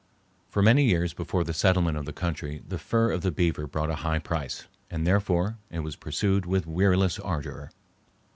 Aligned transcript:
For 0.49 0.63
many 0.63 0.85
years 0.85 1.13
before 1.13 1.43
the 1.43 1.53
settlement 1.53 1.95
of 1.95 2.05
the 2.05 2.11
country 2.11 2.63
the 2.67 2.79
fur 2.79 3.11
of 3.11 3.21
the 3.21 3.29
beaver 3.31 3.67
brought 3.67 3.91
a 3.91 3.95
high 4.01 4.17
price, 4.17 4.65
and 4.89 5.05
therefore 5.05 5.59
it 5.69 5.81
was 5.81 5.95
pursued 5.95 6.47
with 6.47 6.65
weariless 6.65 7.19
ardor. 7.19 7.69